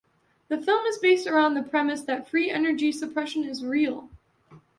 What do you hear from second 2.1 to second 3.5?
free energy suppression